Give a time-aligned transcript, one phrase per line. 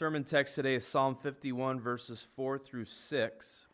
[0.00, 3.66] sermon text today is Psalm 51, verses 4 through 6.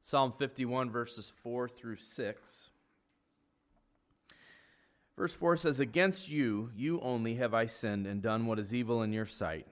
[0.00, 2.70] Psalm 51, verses 4 through 6.
[5.16, 9.00] Verse 4 says, Against you, you only have I sinned and done what is evil
[9.02, 9.68] in your sight,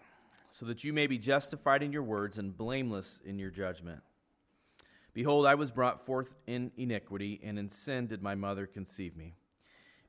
[0.50, 4.02] so that you may be justified in your words and blameless in your judgment.
[5.12, 9.34] Behold, I was brought forth in iniquity, and in sin did my mother conceive me.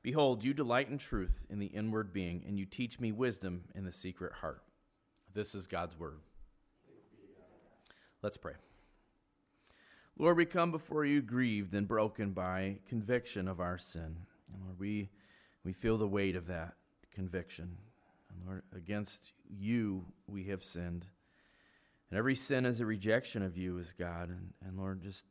[0.02, 3.84] Behold, you delight in truth in the inward being, and you teach me wisdom in
[3.84, 4.62] the secret heart.
[5.32, 6.18] This is God's word.
[8.20, 8.54] Let's pray.
[10.18, 14.16] Lord, we come before you grieved and broken by conviction of our sin.
[14.52, 15.08] And Lord, we,
[15.64, 16.74] we feel the weight of that
[17.14, 17.78] conviction.
[18.30, 21.06] And Lord, against you we have sinned.
[22.10, 24.28] And every sin is a rejection of you as God.
[24.28, 25.26] And, and Lord, just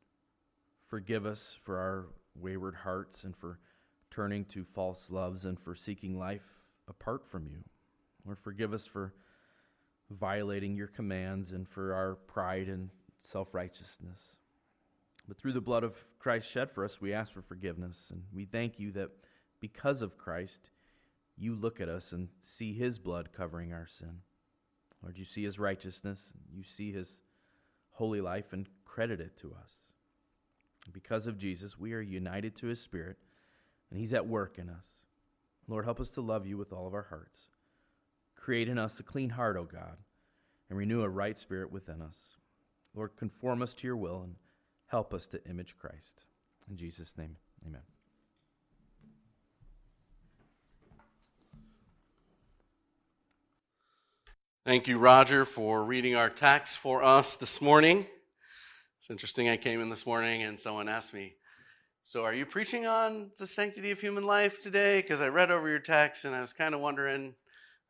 [0.83, 3.59] forgive us for our wayward hearts and for
[4.11, 6.45] turning to false loves and for seeking life
[6.88, 7.63] apart from you.
[8.25, 9.13] Lord, forgive us for
[10.09, 14.38] violating your commands and for our pride and self righteousness.
[15.27, 18.09] But through the blood of Christ shed for us, we ask for forgiveness.
[18.11, 19.11] And we thank you that
[19.59, 20.69] because of Christ,
[21.38, 24.19] you look at us and see his blood covering our sin.
[25.02, 27.21] Lord, you see his righteousness, you see his
[27.91, 29.80] holy life, and credit it to us.
[30.91, 33.17] Because of Jesus, we are united to his spirit
[33.92, 34.88] and He's at work in us.
[35.67, 37.47] Lord, help us to love you with all of our hearts.
[38.36, 39.98] Create in us a clean heart, O God,
[40.70, 42.38] and renew a right spirit within us.
[42.95, 44.36] Lord, conform us to your will and
[44.88, 46.23] help us to image Christ.
[46.70, 47.81] In Jesus' name, amen.
[54.66, 58.05] Thank you, Roger, for reading our text for us this morning.
[59.00, 59.50] It's interesting.
[59.50, 61.33] I came in this morning and someone asked me,
[62.03, 65.02] so, are you preaching on the sanctity of human life today?
[65.02, 67.35] Because I read over your text and I was kind of wondering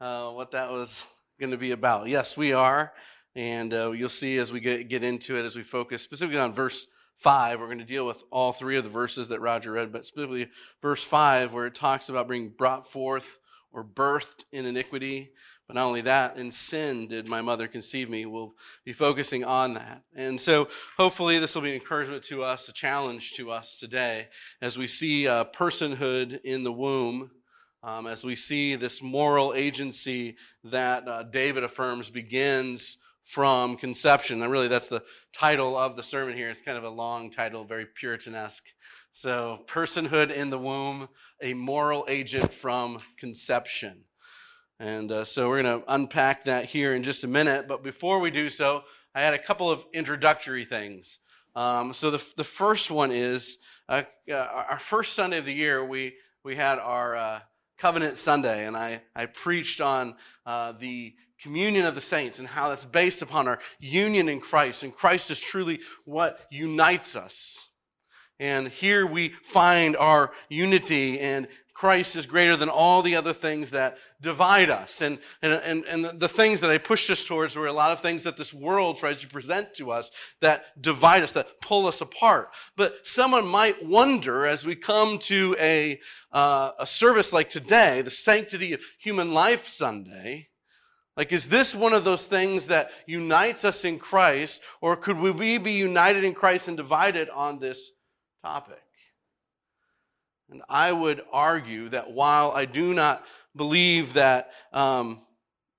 [0.01, 1.05] uh, what that was
[1.39, 2.07] going to be about.
[2.07, 2.93] Yes, we are.
[3.35, 6.51] And uh, you'll see as we get, get into it, as we focus specifically on
[6.51, 9.93] verse 5, we're going to deal with all three of the verses that Roger read,
[9.93, 10.49] but specifically
[10.81, 13.39] verse 5, where it talks about being brought forth
[13.71, 15.31] or birthed in iniquity.
[15.71, 18.25] But not only that, in sin did my mother conceive me.
[18.25, 20.03] We'll be focusing on that.
[20.13, 20.67] And so
[20.97, 24.27] hopefully this will be an encouragement to us, a challenge to us today
[24.61, 27.31] as we see uh, personhood in the womb,
[27.83, 34.43] um, as we see this moral agency that uh, David affirms begins from conception.
[34.43, 36.49] And really, that's the title of the sermon here.
[36.49, 38.73] It's kind of a long title, very Puritanesque.
[39.13, 41.07] So, personhood in the womb,
[41.41, 44.03] a moral agent from conception.
[44.81, 47.67] And uh, so we're going to unpack that here in just a minute.
[47.67, 48.81] But before we do so,
[49.13, 51.19] I had a couple of introductory things.
[51.55, 55.85] Um, so the, the first one is uh, uh, our first Sunday of the year,
[55.85, 57.39] we, we had our uh,
[57.77, 60.15] Covenant Sunday, and I, I preached on
[60.47, 64.81] uh, the communion of the saints and how that's based upon our union in Christ.
[64.81, 67.67] And Christ is truly what unites us.
[68.41, 73.69] And here we find our unity and Christ is greater than all the other things
[73.69, 75.01] that divide us.
[75.01, 78.01] And, and, and, and the things that I pushed us towards were a lot of
[78.01, 80.09] things that this world tries to present to us
[80.41, 82.49] that divide us, that pull us apart.
[82.75, 85.99] But someone might wonder as we come to a,
[86.31, 90.49] uh, a service like today, the Sanctity of Human Life Sunday,
[91.15, 95.59] like, is this one of those things that unites us in Christ, or could we
[95.59, 97.91] be united in Christ and divided on this
[98.41, 98.81] topic?
[100.49, 103.25] And I would argue that while I do not
[103.55, 105.21] believe that, um,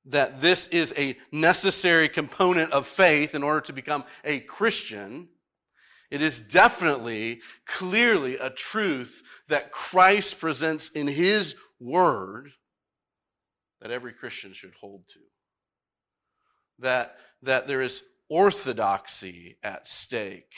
[0.07, 5.29] that this is a necessary component of faith in order to become a Christian,
[6.11, 12.53] it is definitely, clearly a truth that Christ presents in His Word
[13.83, 15.19] that every Christian should hold to.
[16.79, 20.55] That, that there is orthodoxy at stake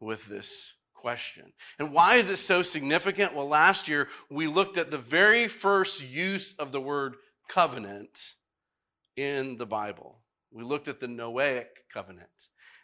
[0.00, 1.52] with this question.
[1.78, 3.34] And why is it so significant?
[3.34, 7.16] Well, last year we looked at the very first use of the word
[7.48, 8.34] covenant
[9.16, 10.18] in the Bible.
[10.50, 12.28] We looked at the Noahic covenant.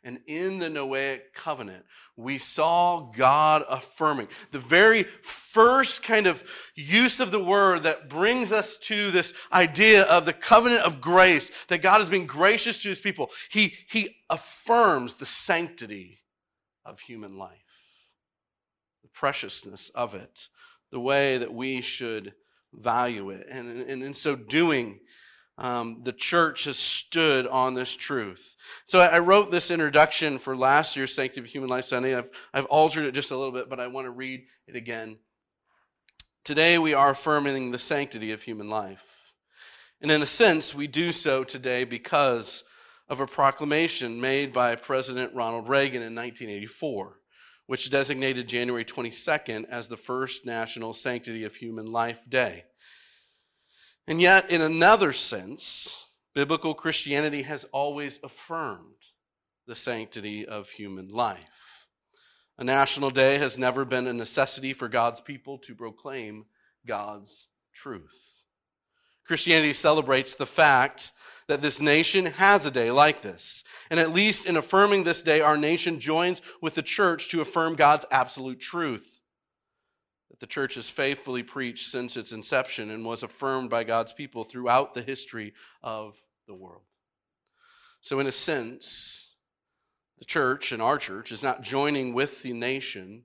[0.06, 1.84] And in the Noahic covenant,
[2.16, 6.44] we saw God affirming the very first kind of
[6.74, 11.50] use of the word that brings us to this idea of the covenant of grace,
[11.68, 13.30] that God has been gracious to his people.
[13.50, 16.20] He, he affirms the sanctity
[16.84, 17.64] of human life
[19.12, 20.48] preciousness of it,
[20.90, 22.34] the way that we should
[22.72, 23.46] value it.
[23.50, 25.00] And, and in so doing,
[25.56, 28.56] um, the church has stood on this truth.
[28.86, 32.14] So I wrote this introduction for last year's Sanctity of Human Life Sunday.
[32.16, 35.18] I've, I've altered it just a little bit, but I want to read it again.
[36.44, 39.32] Today we are affirming the sanctity of human life.
[40.00, 42.64] And in a sense, we do so today because
[43.08, 47.20] of a proclamation made by President Ronald Reagan in 1984,
[47.66, 52.64] which designated January 22nd as the first National Sanctity of Human Life Day.
[54.06, 58.94] And yet, in another sense, biblical Christianity has always affirmed
[59.66, 61.86] the sanctity of human life.
[62.58, 66.44] A national day has never been a necessity for God's people to proclaim
[66.86, 68.33] God's truth.
[69.24, 71.12] Christianity celebrates the fact
[71.46, 73.64] that this nation has a day like this.
[73.90, 77.76] And at least in affirming this day, our nation joins with the church to affirm
[77.76, 79.20] God's absolute truth.
[80.30, 84.44] That the church has faithfully preached since its inception and was affirmed by God's people
[84.44, 86.16] throughout the history of
[86.46, 86.82] the world.
[88.00, 89.34] So, in a sense,
[90.18, 93.24] the church and our church is not joining with the nation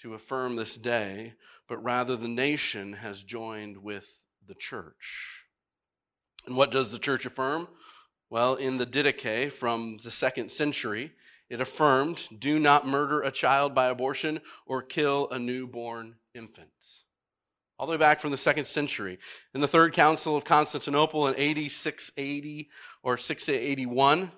[0.00, 1.34] to affirm this day,
[1.68, 5.44] but rather the nation has joined with the church.
[6.46, 7.68] And what does the church affirm?
[8.30, 11.12] Well, in the Didache from the second century,
[11.50, 16.70] it affirmed do not murder a child by abortion or kill a newborn infant.
[17.78, 19.18] All the way back from the second century.
[19.54, 22.70] In the Third Council of Constantinople in 8680
[23.02, 24.30] or 681,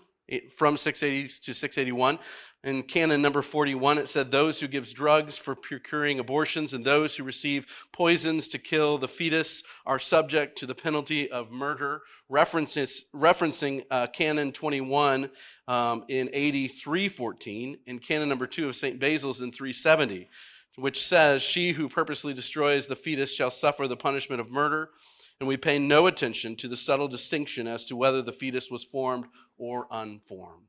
[0.50, 2.18] from 680 to 681,
[2.64, 7.14] in canon number 41, it said, Those who gives drugs for procuring abortions and those
[7.14, 12.00] who receive poisons to kill the fetus are subject to the penalty of murder.
[12.30, 15.30] References, referencing uh, canon 21
[15.68, 18.98] um, in AD 314 and canon number 2 of St.
[18.98, 20.30] Basil's in 370,
[20.76, 24.90] which says, She who purposely destroys the fetus shall suffer the punishment of murder.
[25.40, 28.84] And we pay no attention to the subtle distinction as to whether the fetus was
[28.84, 29.26] formed
[29.58, 30.68] or unformed.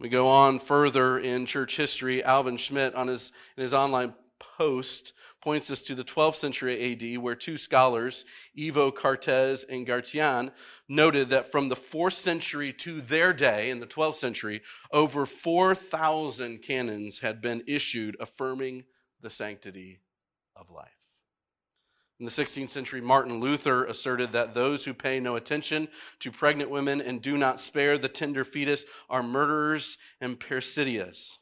[0.00, 2.24] We go on further in church history.
[2.24, 5.12] Alvin Schmidt, on his, in his online post,
[5.42, 8.24] points us to the 12th century AD, where two scholars,
[8.58, 10.52] Ivo Cartez and Gratian,
[10.88, 16.62] noted that from the 4th century to their day, in the 12th century, over 4,000
[16.62, 18.84] canons had been issued affirming
[19.20, 20.00] the sanctity
[20.56, 20.99] of life.
[22.20, 25.88] In the 16th century, Martin Luther asserted that those who pay no attention
[26.18, 31.38] to pregnant women and do not spare the tender fetus are murderers and parricidias,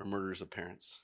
[0.00, 1.02] or murderers of parents.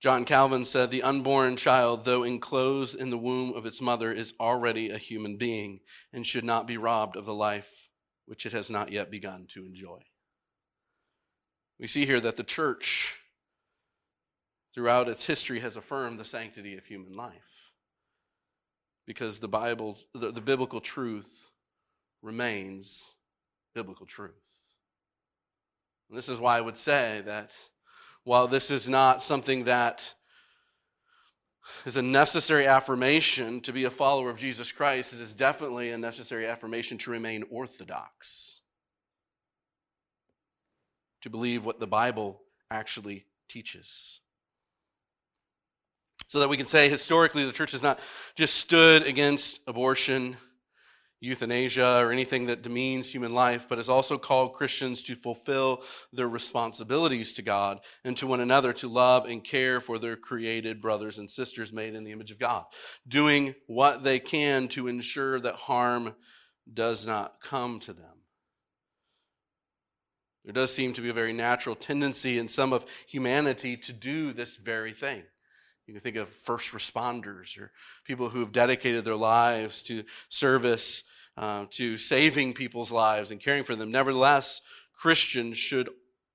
[0.00, 4.34] John Calvin said, The unborn child, though enclosed in the womb of its mother, is
[4.40, 5.80] already a human being
[6.12, 7.88] and should not be robbed of the life
[8.26, 10.00] which it has not yet begun to enjoy.
[11.78, 13.20] We see here that the church
[14.76, 17.72] throughout its history has affirmed the sanctity of human life.
[19.06, 21.50] Because the Bible, the, the biblical truth
[22.20, 23.10] remains
[23.74, 24.34] biblical truth.
[26.10, 27.52] And this is why I would say that
[28.24, 30.12] while this is not something that
[31.86, 35.98] is a necessary affirmation to be a follower of Jesus Christ, it is definitely a
[35.98, 38.60] necessary affirmation to remain orthodox,
[41.22, 44.20] to believe what the Bible actually teaches
[46.36, 47.98] so that we can say historically the church has not
[48.34, 50.36] just stood against abortion,
[51.18, 56.28] euthanasia, or anything that demeans human life, but has also called Christians to fulfill their
[56.28, 61.16] responsibilities to God and to one another to love and care for their created brothers
[61.16, 62.66] and sisters made in the image of God,
[63.08, 66.14] doing what they can to ensure that harm
[66.70, 68.12] does not come to them.
[70.44, 74.34] There does seem to be a very natural tendency in some of humanity to do
[74.34, 75.22] this very thing.
[75.86, 77.70] You can think of first responders or
[78.04, 81.04] people who have dedicated their lives to service,
[81.36, 83.92] uh, to saving people's lives and caring for them.
[83.92, 84.62] Nevertheless,
[84.94, 85.88] Christians should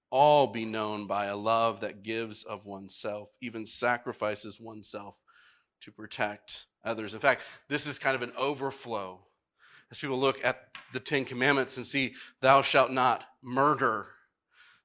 [0.10, 5.16] all be known by a love that gives of oneself, even sacrifices oneself
[5.82, 7.14] to protect others.
[7.14, 9.20] In fact, this is kind of an overflow
[9.90, 14.14] as people look at the Ten Commandments and see, "Thou shalt not murder."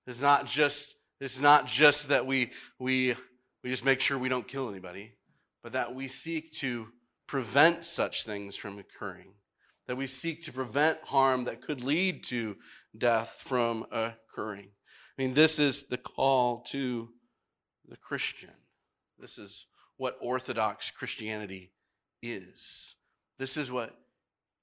[0.07, 3.15] It's not just it's not just that we we
[3.67, 5.11] we just make sure we don't kill anybody,
[5.61, 6.87] but that we seek to
[7.27, 9.33] prevent such things from occurring,
[9.89, 12.57] that we seek to prevent harm that could lead to
[12.97, 14.69] death from occurring.
[14.69, 17.09] I mean, this is the call to
[17.89, 18.53] the Christian.
[19.19, 21.73] This is what Orthodox Christianity
[22.23, 22.95] is.
[23.37, 23.99] This is what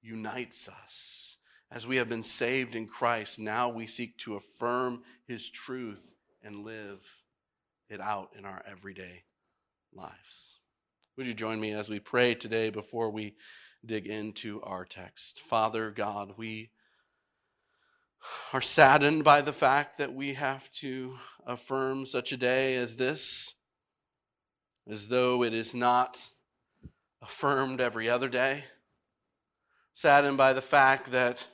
[0.01, 1.35] unites us.
[1.69, 6.09] As we have been saved in Christ, now we seek to affirm his truth
[6.41, 7.01] and live
[7.89, 9.23] it out in our everyday
[9.93, 10.59] lives.
[11.17, 13.35] Would you join me as we pray today before we
[13.85, 15.39] dig into our text?
[15.39, 16.71] Father God, we
[18.51, 23.55] are saddened by the fact that we have to affirm such a day as this,
[24.89, 26.29] as though it is not
[27.21, 28.63] affirmed every other day.
[29.93, 31.47] Saddened by the fact that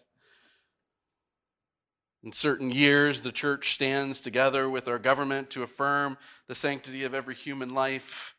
[2.24, 7.14] in certain years the church stands together with our government to affirm the sanctity of
[7.14, 8.36] every human life,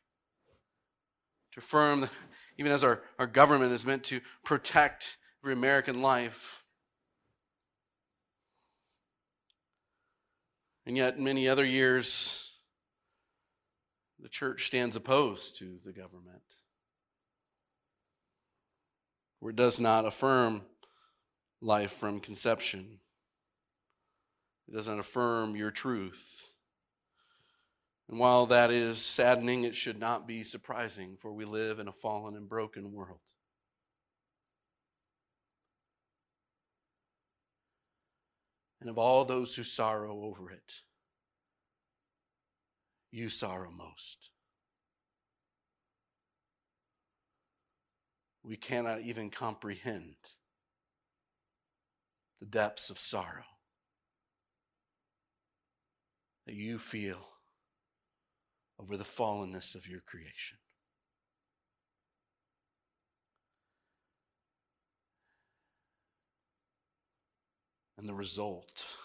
[1.53, 2.09] to affirm,
[2.59, 6.65] even as our, our government is meant to protect every American life.
[10.87, 12.51] And yet, in many other years,
[14.19, 16.43] the church stands opposed to the government,
[19.43, 20.63] it does not affirm
[21.63, 23.00] life from conception,
[24.71, 26.53] it doesn't affirm your truth.
[28.09, 31.93] And while that is saddening, it should not be surprising, for we live in a
[31.93, 33.19] fallen and broken world.
[38.81, 40.75] And of all those who sorrow over it,
[43.11, 44.31] you sorrow most.
[48.43, 50.15] We cannot even comprehend
[52.41, 53.45] the depths of sorrow
[56.51, 57.29] that you feel
[58.81, 60.59] over the fallenness of your creation.
[67.97, 68.97] And the result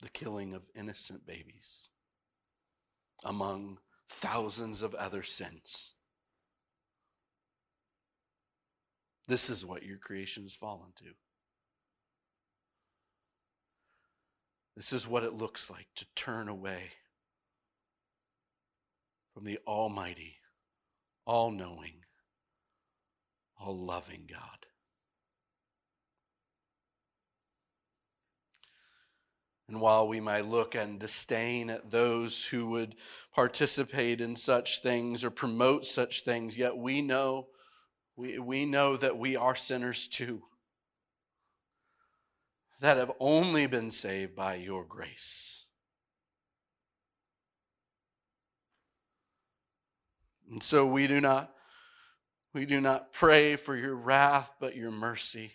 [0.00, 1.88] the killing of innocent babies
[3.24, 5.94] among thousands of other sins.
[9.26, 11.06] This is what your creation has fallen to.
[14.80, 16.84] This is what it looks like to turn away
[19.34, 20.38] from the Almighty,
[21.26, 21.96] all knowing,
[23.58, 24.64] all loving God.
[29.68, 32.94] And while we might look and disdain at those who would
[33.34, 37.48] participate in such things or promote such things, yet we know,
[38.16, 40.40] we, we know that we are sinners too,
[42.80, 45.66] that have only been saved by your grace.
[50.50, 51.52] And so we do not
[52.52, 55.52] we do not pray for your wrath but your mercy.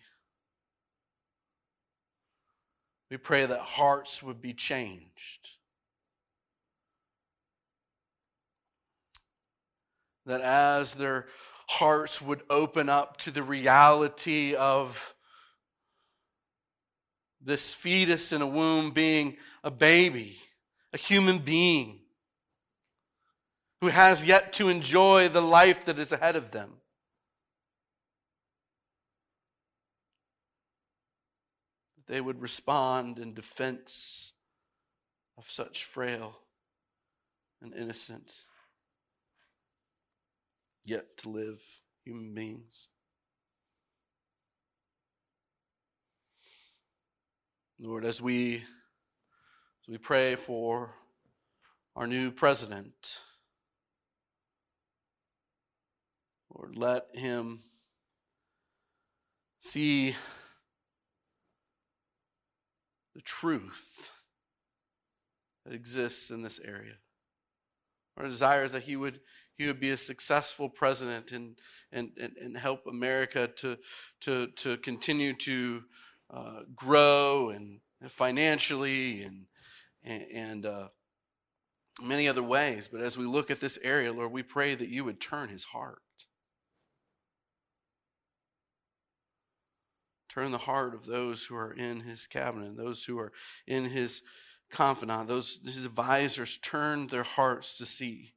[3.12, 5.50] We pray that hearts would be changed.
[10.26, 11.28] That as their
[11.68, 15.15] hearts would open up to the reality of
[17.46, 20.38] this fetus in a womb being a baby,
[20.92, 22.00] a human being
[23.82, 26.72] who has yet to enjoy the life that is ahead of them.
[32.08, 34.34] they would respond in defense
[35.38, 36.38] of such frail
[37.62, 38.44] and innocent,
[40.84, 41.62] yet to live
[42.04, 42.90] human beings.
[47.78, 50.96] Lord, as we as we pray for
[51.94, 53.20] our new president,
[56.56, 57.60] Lord, let him
[59.60, 60.16] see
[63.14, 64.12] the truth
[65.66, 66.96] that exists in this area.
[68.16, 69.20] Our desire is that he would
[69.58, 71.58] he would be a successful president and
[71.92, 73.78] and and, and help America to
[74.22, 75.84] to to continue to
[76.34, 77.80] uh, grow and
[78.10, 79.46] financially and
[80.04, 80.90] and, uh,
[82.02, 82.88] many other ways.
[82.88, 85.64] But as we look at this area, Lord, we pray that you would turn his
[85.64, 86.02] heart.
[90.30, 93.32] Turn the heart of those who are in his cabinet, those who are
[93.66, 94.22] in his
[94.70, 98.34] confidant, those his advisors turn their hearts to see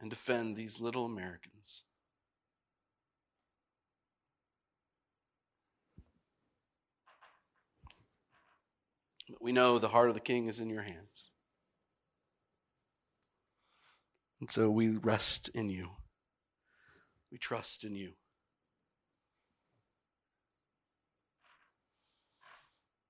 [0.00, 1.84] and defend these little Americans.
[9.32, 11.30] But we know the heart of the king is in your hands.
[14.40, 15.88] And so we rest in you.
[17.30, 18.12] We trust in you.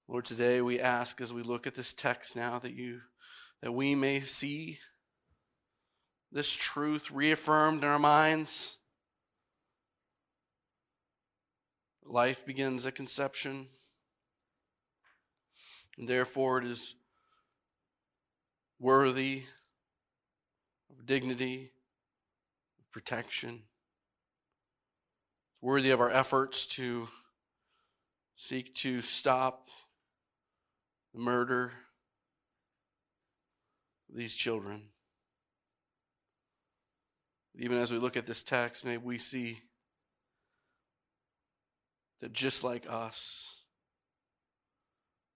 [0.06, 3.00] Lord, today we ask as we look at this text now that you
[3.62, 4.78] that we may see
[6.30, 8.78] this truth reaffirmed in our minds.
[12.04, 13.68] Life begins at conception,
[15.98, 16.94] and therefore it is
[18.78, 19.44] worthy
[20.90, 21.70] of dignity,
[22.78, 23.62] of protection.
[25.52, 27.08] It's worthy of our efforts to
[28.34, 29.68] seek to stop
[31.14, 31.72] the murder
[34.10, 34.82] of these children.
[37.58, 39.60] Even as we look at this text, may we see
[42.20, 43.51] that just like us,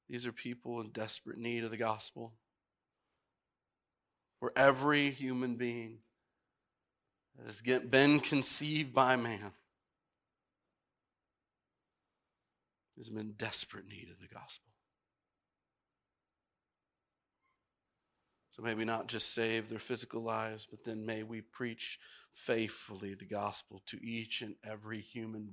[0.09, 2.33] these are people in desperate need of the gospel.
[4.41, 5.99] For every human being
[7.37, 9.53] that has been conceived by man
[12.97, 14.69] has been in desperate need of the gospel.
[18.53, 21.99] So maybe not just save their physical lives, but then may we preach
[22.37, 25.49] faithfully the gospel to each and every human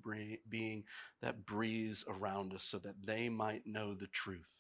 [0.49, 0.83] being
[1.21, 4.51] that breathes around us so that they might know the truth.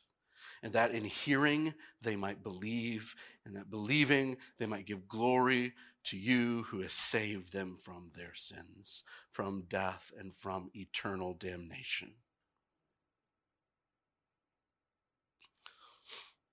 [0.61, 3.13] And that in hearing they might believe,
[3.45, 5.73] and that believing they might give glory
[6.05, 12.13] to you who has saved them from their sins, from death, and from eternal damnation.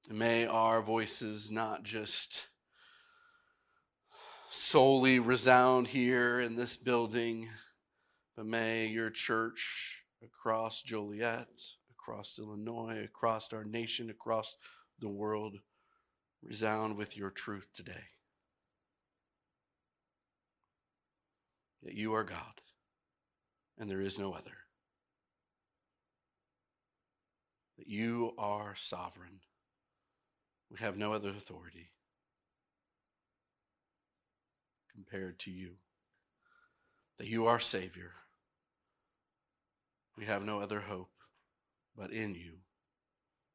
[0.09, 2.49] May our voices not just
[4.51, 7.49] solely resound here in this building,
[8.37, 11.49] but may your church across Joliet,
[11.93, 14.57] across Illinois, across our nation, across
[14.99, 15.57] the world
[16.43, 18.05] resound with your truth today.
[21.83, 22.61] That you are God
[23.79, 24.57] and there is no other.
[27.79, 29.41] That you are sovereign
[30.71, 31.91] we have no other authority
[35.01, 35.73] compared to you.
[37.19, 38.13] That you are Savior.
[40.17, 41.11] We have no other hope
[41.97, 42.53] but in you,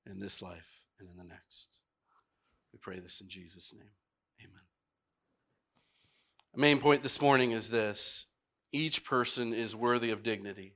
[0.10, 1.78] in this life and in the next.
[2.74, 3.90] We pray this in Jesus' name.
[4.42, 4.62] Amen.
[6.56, 8.28] A main point this morning is this
[8.72, 10.74] each person is worthy of dignity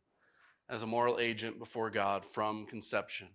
[0.70, 3.30] as a moral agent before God from conception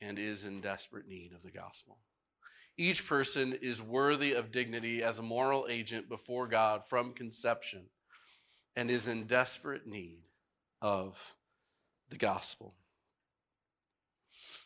[0.00, 1.98] and is in desperate need of the gospel.
[2.78, 7.84] Each person is worthy of dignity as a moral agent before God from conception
[8.74, 10.20] and is in desperate need
[10.80, 11.34] of
[12.08, 12.74] the gospel.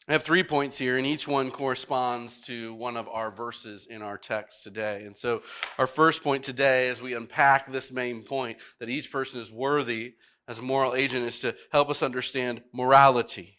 [0.08, 4.02] I have three points here, and each one corresponds to one of our verses in
[4.02, 5.02] our text today.
[5.04, 5.42] And so,
[5.78, 10.14] our first point today, as we unpack this main point, that each person is worthy
[10.46, 13.55] as a moral agent, is to help us understand morality.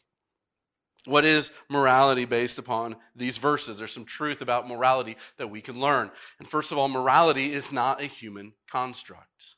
[1.08, 3.78] What is morality based upon these verses?
[3.80, 6.12] There's some truth about morality that we can learn.
[6.38, 9.56] And first of all, morality is not a human construct,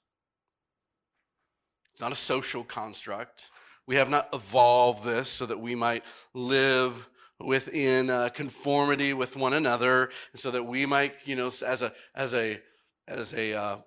[1.91, 3.49] it's not a social construct.
[3.87, 6.03] We have not evolved this so that we might
[6.35, 7.09] live
[7.39, 12.35] within uh, conformity with one another, so that we might, you know, as a as
[12.35, 12.61] a
[13.07, 13.77] as a uh,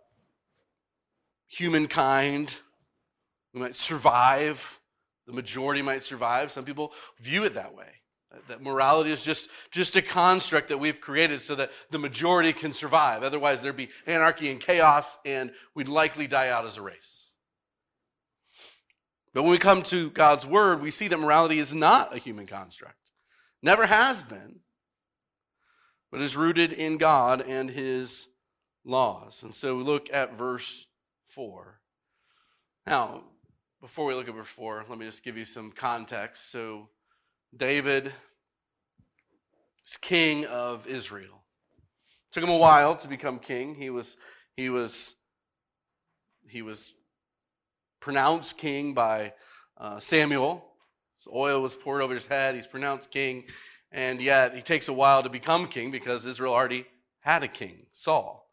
[1.46, 2.56] humankind,
[3.54, 4.80] we might survive
[5.32, 6.50] the majority might survive.
[6.50, 7.86] Some people view it that way.
[8.30, 12.52] Uh, that morality is just, just a construct that we've created so that the majority
[12.52, 13.22] can survive.
[13.22, 17.30] Otherwise, there'd be anarchy and chaos, and we'd likely die out as a race.
[19.32, 22.46] But when we come to God's word, we see that morality is not a human
[22.46, 22.98] construct,
[23.62, 24.60] never has been,
[26.10, 28.28] but is rooted in God and his
[28.84, 29.42] laws.
[29.42, 30.86] And so we look at verse
[31.28, 31.80] 4.
[32.86, 33.24] Now,
[33.82, 36.52] before we look at verse 4, let me just give you some context.
[36.52, 36.88] So,
[37.56, 38.12] David
[39.84, 41.42] is king of Israel.
[42.06, 43.74] It took him a while to become king.
[43.74, 44.16] He was,
[44.56, 45.16] he was,
[46.46, 46.94] he was
[47.98, 49.32] pronounced king by
[49.76, 50.64] uh, Samuel.
[51.18, 52.54] His oil was poured over his head.
[52.54, 53.42] He's pronounced king.
[53.90, 56.86] And yet, he takes a while to become king because Israel already
[57.18, 58.48] had a king, Saul.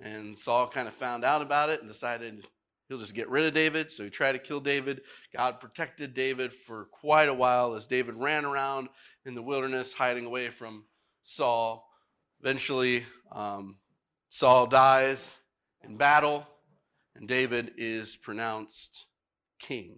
[0.00, 2.48] And Saul kind of found out about it and decided
[2.92, 3.90] He'll just get rid of David.
[3.90, 5.00] So he tried to kill David.
[5.34, 8.90] God protected David for quite a while as David ran around
[9.24, 10.84] in the wilderness, hiding away from
[11.22, 11.88] Saul.
[12.42, 13.78] Eventually, um,
[14.28, 15.34] Saul dies
[15.82, 16.46] in battle,
[17.16, 19.06] and David is pronounced
[19.58, 19.96] king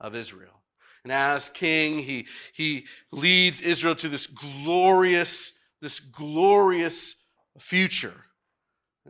[0.00, 0.60] of Israel.
[1.04, 7.14] And as king, he, he leads Israel to this glorious, this glorious
[7.60, 8.24] future.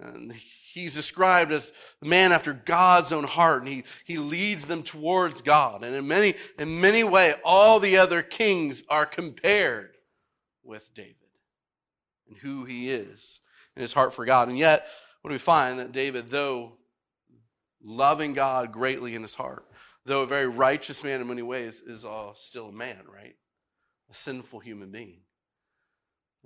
[0.00, 4.82] And he's described as a man after God's own heart, and he, he leads them
[4.82, 5.84] towards God.
[5.84, 9.96] And in many, in many ways, all the other kings are compared
[10.64, 11.14] with David
[12.28, 13.40] and who he is
[13.76, 14.48] and his heart for God.
[14.48, 14.88] And yet,
[15.22, 15.78] what do we find?
[15.78, 16.72] That David, though
[17.82, 19.64] loving God greatly in his heart,
[20.04, 22.04] though a very righteous man in many ways, is
[22.34, 23.36] still a man, right?
[24.10, 25.20] A sinful human being.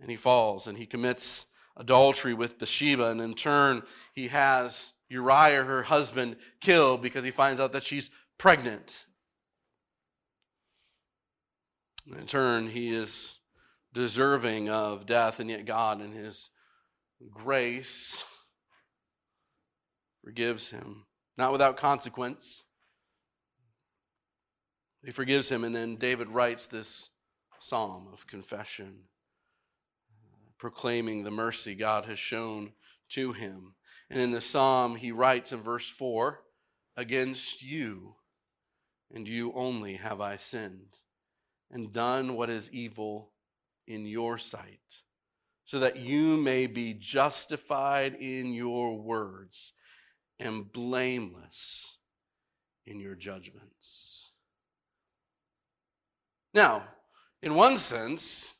[0.01, 1.47] And he falls and he commits
[1.79, 7.61] adultery with Bathsheba, and in turn, he has Uriah, her husband, killed because he finds
[7.61, 9.07] out that she's pregnant.
[12.07, 13.39] in turn, he is
[13.93, 16.51] deserving of death, and yet God, in his
[17.31, 18.25] grace,
[20.25, 21.05] forgives him,
[21.37, 22.65] not without consequence.
[25.05, 27.11] He forgives him, and then David writes this
[27.61, 29.01] psalm of confession,
[30.59, 32.73] proclaiming the mercy God has shown
[33.11, 33.75] to him.
[34.11, 36.41] And in the psalm, he writes in verse 4
[36.97, 38.17] Against you
[39.13, 40.99] and you only have I sinned,
[41.71, 43.33] and done what is evil
[43.87, 45.03] in your sight,
[45.65, 49.73] so that you may be justified in your words
[50.39, 51.97] and blameless
[52.87, 54.33] in your judgments.
[56.55, 56.85] Now,
[57.43, 58.55] in one sense,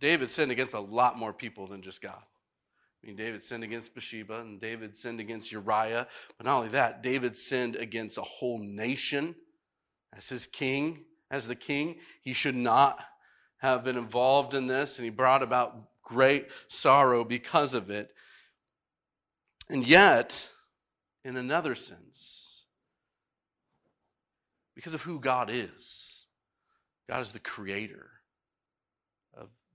[0.00, 2.22] David sinned against a lot more people than just God.
[3.02, 6.06] I mean, David sinned against Bathsheba and David sinned against Uriah.
[6.36, 9.34] But not only that, David sinned against a whole nation
[10.16, 11.96] as his king, as the king.
[12.22, 13.00] He should not
[13.58, 18.12] have been involved in this, and he brought about great sorrow because of it.
[19.70, 20.48] And yet,
[21.24, 22.64] in another sense,
[24.74, 26.24] because of who God is,
[27.08, 28.15] God is the creator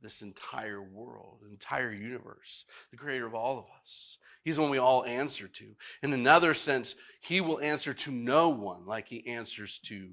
[0.02, 4.18] this entire world, entire universe, the creator of all of us.
[4.44, 5.66] He's the one we all answer to.
[6.02, 10.10] In another sense, he will answer to no one like he answers to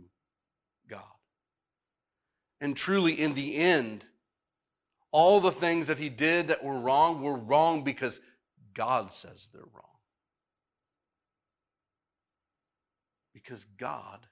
[0.89, 1.03] God.
[2.61, 4.05] And truly, in the end,
[5.11, 8.21] all the things that he did that were wrong were wrong because
[8.75, 9.85] God says they're wrong.
[13.33, 14.27] Because God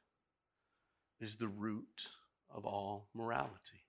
[1.21, 2.09] is the root
[2.55, 3.86] of all morality.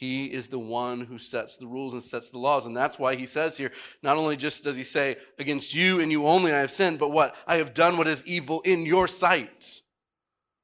[0.00, 2.64] He is the one who sets the rules and sets the laws.
[2.64, 3.70] And that's why he says here,
[4.02, 7.10] not only just does he say, against you and you only I have sinned, but
[7.10, 7.36] what?
[7.46, 9.82] I have done what is evil in your sight.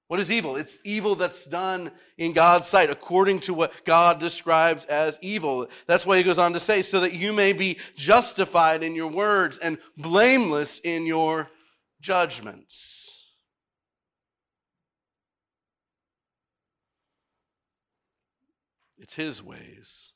[0.09, 0.57] What is evil?
[0.57, 5.69] It's evil that's done in God's sight, according to what God describes as evil.
[5.87, 9.11] That's why he goes on to say, so that you may be justified in your
[9.11, 11.51] words and blameless in your
[12.01, 13.06] judgments.
[19.07, 20.11] It's His ways,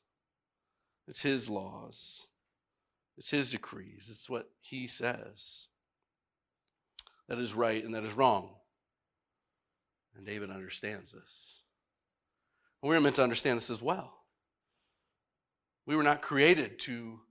[1.07, 2.27] it's His laws,
[3.17, 5.69] it's His decrees, it's what He says
[7.29, 8.49] that is right and that is wrong.
[10.17, 11.61] And David understands this.
[12.83, 14.13] And we're meant to understand this as well.
[15.85, 17.21] We were not created to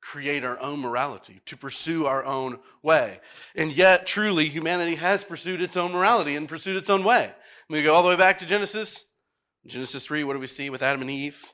[0.00, 3.20] create our own morality, to pursue our own way.
[3.54, 7.32] And yet, truly, humanity has pursued its own morality and pursued its own way.
[7.70, 9.04] We go all the way back to Genesis.
[9.68, 11.44] Genesis 3, what do we see with Adam and Eve?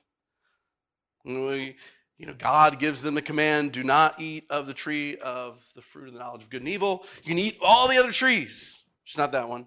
[1.24, 1.76] We,
[2.16, 5.82] you know, God gives them the command do not eat of the tree of the
[5.82, 7.04] fruit of the knowledge of good and evil.
[7.24, 9.66] You can eat all the other trees, just not that one.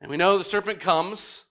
[0.00, 1.44] And we know the serpent comes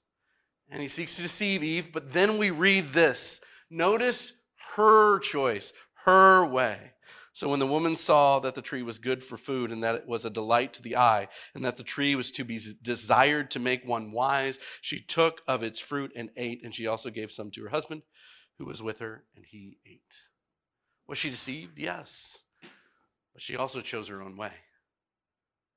[0.69, 3.39] and he seeks to deceive Eve, but then we read this.
[3.69, 4.33] Notice
[4.75, 5.71] her choice,
[6.03, 6.90] her way.
[7.33, 10.07] So when the woman saw that the tree was good for food and that it
[10.07, 13.59] was a delight to the eye and that the tree was to be desired to
[13.59, 17.49] make one wise, she took of its fruit and ate, and she also gave some
[17.51, 18.01] to her husband
[18.57, 20.01] who was with her, and he ate.
[21.07, 21.79] Was she deceived?
[21.79, 22.43] Yes.
[23.33, 24.51] But she also chose her own way.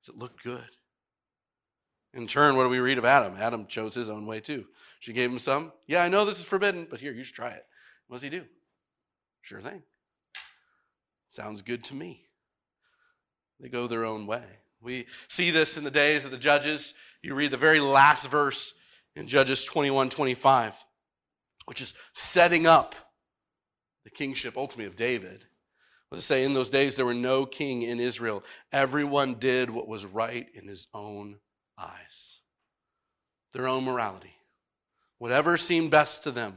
[0.03, 0.69] Does it look good?
[2.13, 3.37] In turn, what do we read of Adam?
[3.39, 4.67] Adam chose his own way too.
[5.01, 5.73] She gave him some.
[5.87, 7.65] Yeah, I know this is forbidden, but here, you should try it.
[8.07, 8.45] What does he do?
[9.43, 9.83] Sure thing.
[11.35, 12.29] Sounds good to me.
[13.59, 14.45] They go their own way.
[14.81, 16.95] We see this in the days of the judges.
[17.23, 18.73] You read the very last verse
[19.17, 20.77] in Judges 21 25,
[21.65, 22.95] which is setting up
[24.05, 25.43] the kingship ultimately of David.
[26.13, 26.45] Does it say?
[26.45, 28.45] In those days, there were no king in Israel.
[28.71, 31.41] Everyone did what was right in his own
[31.77, 32.39] eyes,
[33.53, 34.37] their own morality.
[35.19, 36.55] Whatever seemed best to them.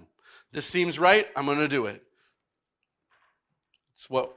[0.51, 2.03] This seems right, I'm going to do it.
[3.93, 4.36] It's what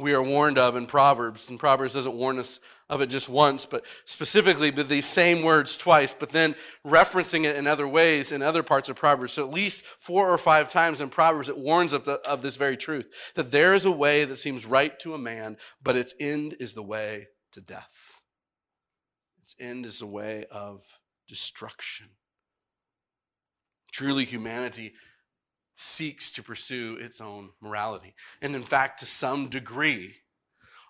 [0.00, 1.50] we are warned of in Proverbs.
[1.50, 5.76] And Proverbs doesn't warn us of it just once, but specifically with these same words
[5.76, 9.34] twice, but then referencing it in other ways in other parts of Proverbs.
[9.34, 12.56] So at least four or five times in Proverbs, it warns of, the, of this
[12.56, 16.14] very truth that there is a way that seems right to a man, but its
[16.18, 18.22] end is the way to death.
[19.42, 20.84] Its end is the way of
[21.28, 22.08] destruction.
[23.92, 24.94] Truly, humanity
[25.80, 28.14] seeks to pursue its own morality.
[28.42, 30.14] And in fact, to some degree,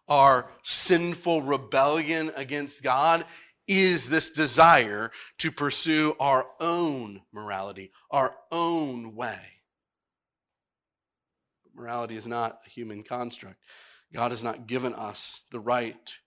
[0.08, 3.24] our sinful rebellion against God
[3.68, 9.38] is this desire to pursue our own morality, our own way.
[11.72, 13.62] Morality is not a human construct.
[14.12, 16.18] God has not given us the right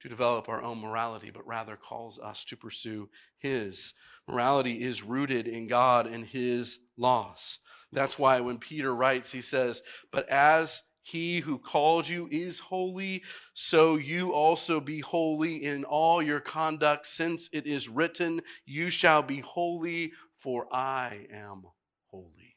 [0.00, 3.94] to develop our own morality, but rather calls us to pursue His.
[4.28, 7.60] Morality is rooted in God and His laws.
[7.92, 13.22] That's why when Peter writes, he says, But as He who called you is holy,
[13.54, 19.22] so you also be holy in all your conduct, since it is written, You shall
[19.22, 21.62] be holy, for I am
[22.10, 22.56] holy.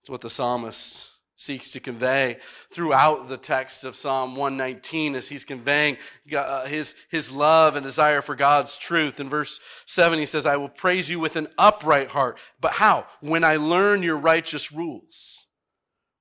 [0.00, 2.38] It's what the psalmist seeks to convey
[2.70, 5.98] throughout the text of Psalm 119 as he's conveying
[6.34, 9.20] uh, his, his love and desire for God's truth.
[9.20, 12.38] In verse 7, he says, I will praise you with an upright heart.
[12.60, 13.06] But how?
[13.20, 15.46] When I learn your righteous rules.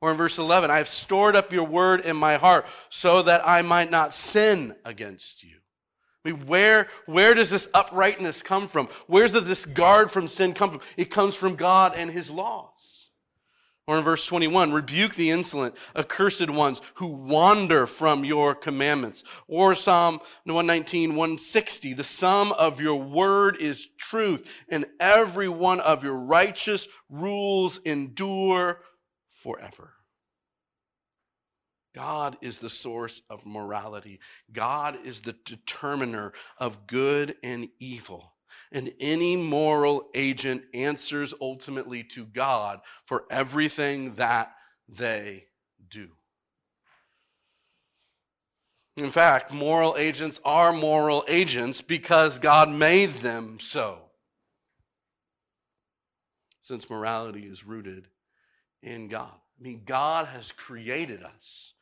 [0.01, 3.47] Or in verse 11, I have stored up your word in my heart so that
[3.47, 5.55] I might not sin against you.
[6.25, 8.89] I mean, where, where does this uprightness come from?
[9.07, 10.81] Where's the discard from sin come from?
[10.97, 12.74] It comes from God and his laws.
[13.87, 19.23] Or in verse 21, rebuke the insolent, accursed ones who wander from your commandments.
[19.47, 26.03] Or Psalm 119, 160, the sum of your word is truth, and every one of
[26.03, 28.81] your righteous rules endure
[29.29, 29.91] forever.
[31.93, 34.19] God is the source of morality.
[34.51, 38.34] God is the determiner of good and evil.
[38.71, 44.53] And any moral agent answers ultimately to God for everything that
[44.87, 45.45] they
[45.89, 46.09] do.
[48.97, 53.99] In fact, moral agents are moral agents because God made them so.
[56.61, 58.07] Since morality is rooted
[58.81, 59.33] in God.
[59.59, 61.73] I mean, God has created us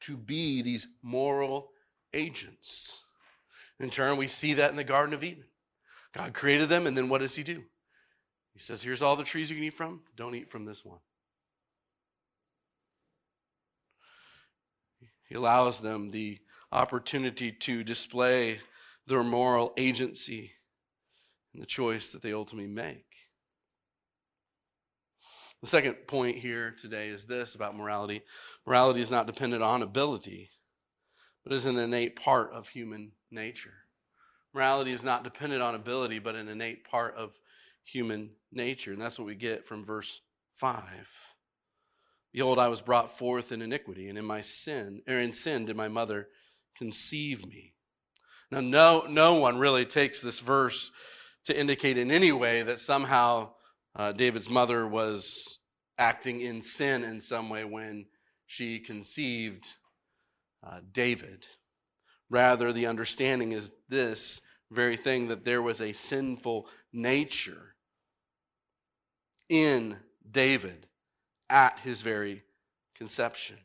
[0.00, 1.70] to be these moral
[2.12, 3.00] agents.
[3.78, 5.44] In turn, we see that in the Garden of Eden.
[6.12, 7.64] God created them, and then what does He do?
[8.52, 10.00] He says, Here's all the trees you can eat from.
[10.16, 11.00] Don't eat from this one.
[15.28, 16.38] He allows them the
[16.72, 18.60] opportunity to display
[19.06, 20.52] their moral agency
[21.52, 23.04] and the choice that they ultimately make.
[25.62, 28.22] The second point here today is this about morality
[28.66, 30.50] morality is not dependent on ability,
[31.42, 33.85] but is an innate part of human nature.
[34.56, 37.38] Morality is not dependent on ability, but an innate part of
[37.84, 38.90] human nature.
[38.90, 40.22] And that's what we get from verse
[40.54, 40.82] 5.
[42.32, 45.76] Behold, I was brought forth in iniquity, and in my sin, or in sin did
[45.76, 46.28] my mother
[46.74, 47.74] conceive me.
[48.50, 50.90] Now, no, no one really takes this verse
[51.44, 53.50] to indicate in any way that somehow
[53.94, 55.58] uh, David's mother was
[55.98, 58.06] acting in sin in some way when
[58.46, 59.66] she conceived
[60.66, 61.46] uh, David.
[62.30, 64.40] Rather, the understanding is this
[64.70, 67.74] very thing that there was a sinful nature
[69.48, 69.96] in
[70.28, 70.86] David
[71.48, 72.42] at his very
[72.94, 73.56] conception.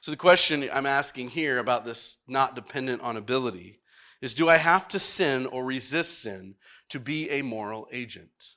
[0.00, 3.80] So, the question I'm asking here about this not dependent on ability
[4.20, 6.56] is do I have to sin or resist sin
[6.90, 8.56] to be a moral agent?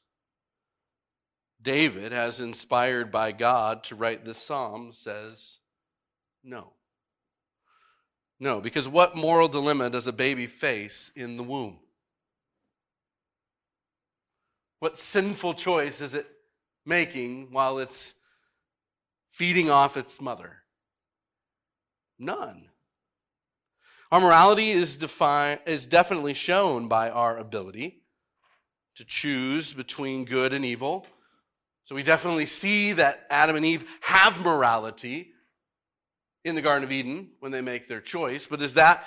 [1.62, 5.60] David, as inspired by God to write this psalm, says
[6.44, 6.74] no.
[8.39, 11.80] No, because what moral dilemma does a baby face in the womb?
[14.80, 16.28] What sinful choice is it
[16.86, 18.13] making while it's
[19.32, 20.58] feeding off its mother?
[22.19, 22.69] None.
[24.12, 28.04] Our morality is, defined, is definitely shown by our ability
[28.95, 31.06] to choose between good and evil.
[31.86, 35.34] So we definitely see that Adam and Eve have morality
[36.43, 39.06] in the Garden of Eden when they make their choice, but is that,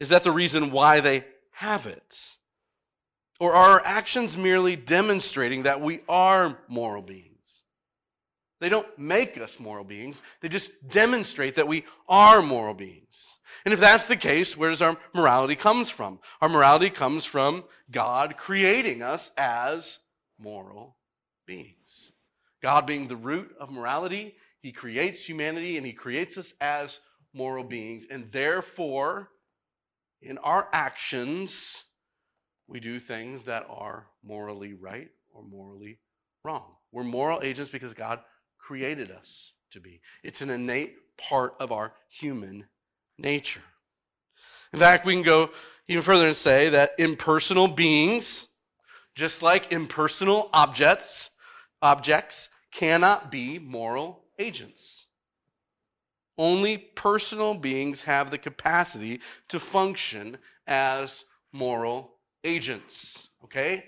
[0.00, 2.36] is that the reason why they have it?
[3.40, 7.28] Or are our actions merely demonstrating that we are moral beings?
[8.60, 13.38] They don't make us moral beings, they just demonstrate that we are moral beings.
[13.64, 16.18] And if that's the case, where does our morality comes from?
[16.40, 19.98] Our morality comes from God creating us as
[20.38, 20.96] moral
[21.46, 22.12] beings.
[22.60, 27.00] God being the root of morality he creates humanity and He creates us as
[27.32, 28.06] moral beings.
[28.10, 29.30] And therefore,
[30.20, 31.84] in our actions,
[32.66, 35.98] we do things that are morally right or morally
[36.44, 36.74] wrong.
[36.92, 38.20] We're moral agents because God
[38.58, 40.00] created us to be.
[40.22, 42.64] It's an innate part of our human
[43.16, 43.62] nature.
[44.72, 45.50] In fact, we can go
[45.86, 48.48] even further and say that impersonal beings,
[49.14, 51.30] just like impersonal objects,
[51.80, 55.06] objects cannot be moral agents.
[56.36, 63.28] Only personal beings have the capacity to function as moral agents.
[63.44, 63.84] Okay?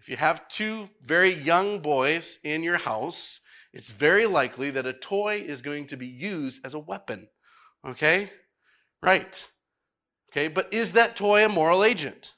[0.00, 3.40] If you have two very young boys in your house,
[3.72, 7.28] it's very likely that a toy is going to be used as a weapon.
[7.86, 8.30] Okay?
[9.02, 9.50] Right.
[10.30, 12.34] Okay, but is that toy a moral agent?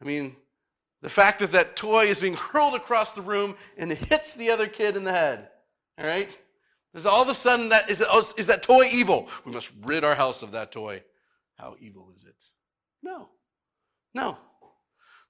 [0.00, 0.36] I mean,
[1.02, 4.50] The fact that that toy is being hurled across the room and it hits the
[4.50, 5.48] other kid in the head.
[6.02, 6.36] All right?
[6.94, 9.28] Is all of a sudden that is, oh, is that toy evil?
[9.46, 11.02] We must rid our house of that toy.
[11.56, 12.34] How evil is it?
[13.02, 13.28] No.
[14.14, 14.36] No.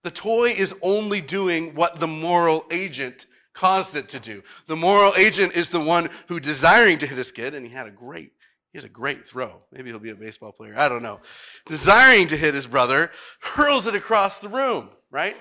[0.03, 4.43] The toy is only doing what the moral agent caused it to do.
[4.67, 7.87] The moral agent is the one who desiring to hit his kid, and he had
[7.87, 8.33] a great,
[8.73, 9.63] he has a great throw.
[9.71, 10.75] Maybe he'll be a baseball player.
[10.77, 11.21] I don't know.
[11.67, 15.37] Desiring to hit his brother, hurls it across the room, right?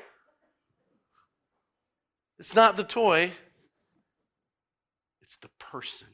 [2.37, 3.31] It's not the toy,
[5.71, 6.07] person.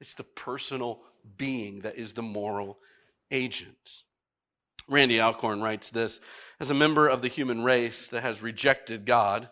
[0.00, 1.00] It's the personal
[1.36, 2.78] being that is the moral
[3.30, 4.02] agent.
[4.88, 6.20] Randy Alcorn writes this
[6.60, 9.48] As a member of the human race that has rejected God,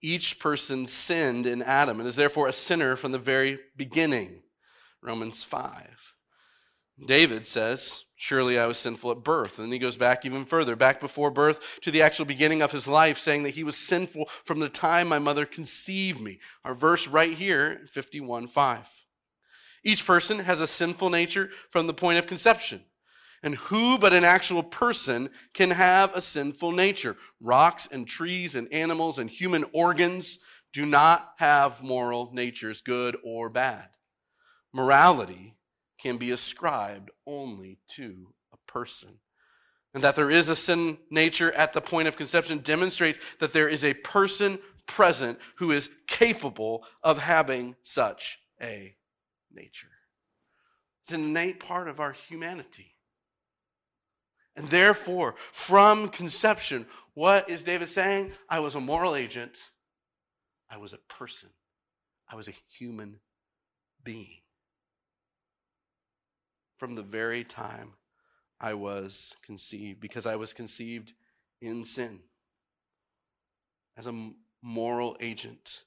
[0.00, 4.42] each person sinned in Adam and is therefore a sinner from the very beginning.
[5.02, 6.14] Romans 5.
[7.06, 9.58] David says, Surely I was sinful at birth.
[9.58, 12.70] And then he goes back even further, back before birth to the actual beginning of
[12.70, 16.38] his life, saying that he was sinful from the time my mother conceived me.
[16.64, 18.88] Our verse right here, 51 5.
[19.82, 22.84] Each person has a sinful nature from the point of conception.
[23.42, 27.16] And who but an actual person can have a sinful nature?
[27.40, 30.38] Rocks and trees and animals and human organs
[30.72, 33.88] do not have moral natures, good or bad.
[34.72, 35.56] Morality
[36.02, 39.10] can be ascribed only to a person.
[39.94, 43.68] And that there is a sin nature at the point of conception demonstrates that there
[43.68, 48.94] is a person present who is capable of having such a
[49.52, 49.90] nature.
[51.04, 52.94] It's an innate part of our humanity.
[54.56, 58.32] And therefore, from conception, what is David saying?
[58.48, 59.58] I was a moral agent.
[60.70, 61.48] I was a person.
[62.28, 63.18] I was a human
[64.04, 64.41] being.
[66.82, 67.92] From the very time
[68.60, 71.12] I was conceived, because I was conceived
[71.60, 72.18] in sin
[73.96, 74.30] as a
[74.62, 75.84] moral agent.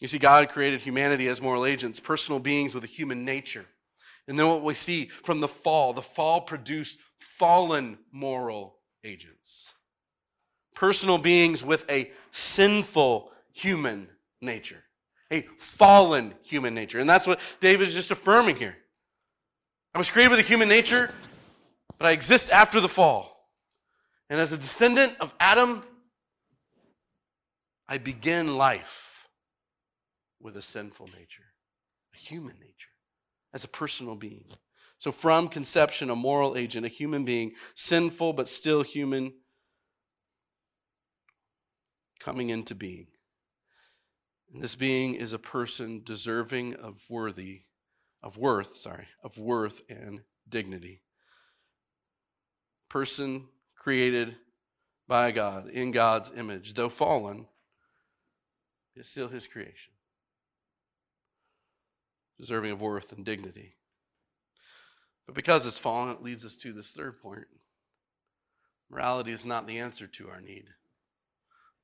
[0.00, 3.64] You see, God created humanity as moral agents, personal beings with a human nature.
[4.26, 9.72] And then what we see from the fall, the fall produced fallen moral agents.
[10.74, 14.08] Personal beings with a sinful human
[14.40, 14.82] nature,
[15.30, 16.98] a fallen human nature.
[16.98, 18.78] And that's what David is just affirming here.
[19.94, 21.12] I was created with a human nature,
[21.98, 23.48] but I exist after the fall.
[24.30, 25.82] And as a descendant of Adam,
[27.86, 29.28] I begin life
[30.40, 31.52] with a sinful nature,
[32.14, 32.88] a human nature
[33.52, 34.46] as a personal being.
[34.98, 39.34] So, from conception, a moral agent, a human being, sinful but still human,
[42.18, 43.08] coming into being.
[44.52, 47.62] And this being is a person deserving of worthy,
[48.22, 51.02] of worth, sorry, of worth and dignity.
[52.88, 54.36] Person created
[55.08, 57.46] by God in God's image, though fallen,
[58.94, 59.92] is still his creation
[62.42, 63.76] deserving of worth and dignity.
[65.26, 67.46] But because it's fallen, it leads us to this third point.
[68.90, 70.64] Morality is not the answer to our need,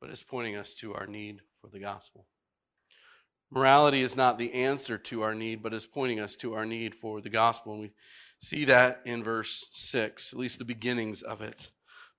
[0.01, 2.27] but it's pointing us to our need for the gospel.
[3.51, 6.95] Morality is not the answer to our need, but is pointing us to our need
[6.95, 7.73] for the gospel.
[7.73, 7.93] And we
[8.41, 11.71] see that in verse 6, at least the beginnings of it.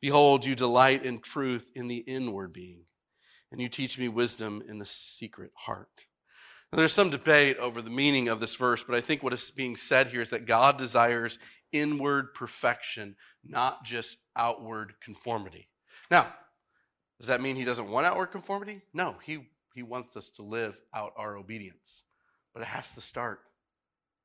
[0.02, 2.86] Behold, you delight in truth in the inward being,
[3.52, 5.90] and you teach me wisdom in the secret heart.
[6.72, 9.52] Now, There's some debate over the meaning of this verse, but I think what is
[9.52, 11.38] being said here is that God desires
[11.72, 15.68] inward perfection, not just outward conformity.
[16.10, 16.28] Now,
[17.20, 18.82] does that mean he doesn't want outward conformity?
[18.94, 19.48] No, he,
[19.80, 22.04] he wants us to live out our obedience.
[22.54, 23.40] But it has to start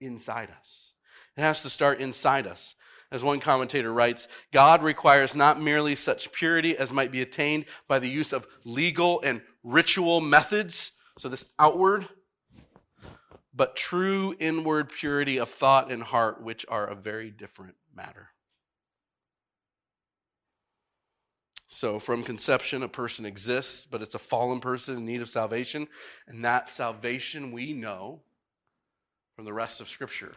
[0.01, 0.95] inside us.
[1.37, 2.75] It has to start inside us.
[3.13, 8.01] As one commentator writes, God requires not merely such purity as might be attained by
[8.01, 12.09] the use of legal and ritual methods, so this outward
[13.55, 18.31] but true inward purity of thought and heart, which are a very different matter.
[21.75, 25.89] So, from conception, a person exists, but it's a fallen person in need of salvation.
[26.29, 28.21] And that salvation we know
[29.35, 30.37] from the rest of Scripture.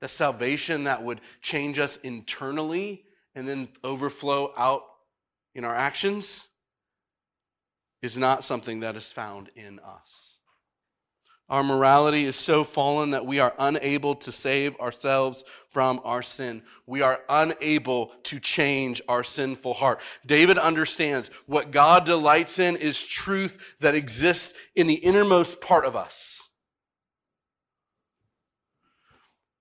[0.00, 3.02] The salvation that would change us internally
[3.34, 4.82] and then overflow out
[5.54, 6.46] in our actions
[8.02, 10.29] is not something that is found in us.
[11.50, 16.62] Our morality is so fallen that we are unable to save ourselves from our sin.
[16.86, 20.00] We are unable to change our sinful heart.
[20.24, 25.96] David understands what God delights in is truth that exists in the innermost part of
[25.96, 26.48] us.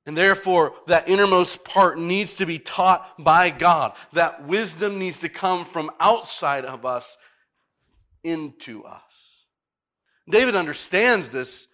[0.05, 3.93] And therefore, that innermost part needs to be taught by God.
[4.13, 7.17] That wisdom needs to come from outside of us
[8.23, 9.01] into us.
[10.29, 11.67] David understands this,